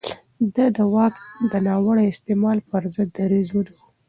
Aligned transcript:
ده 0.55 0.65
د 0.75 0.77
واک 0.93 1.15
د 1.51 1.53
ناوړه 1.67 2.03
استعمال 2.11 2.57
پر 2.69 2.83
ضد 2.95 3.09
دريځ 3.17 3.47
ونيو. 3.53 3.77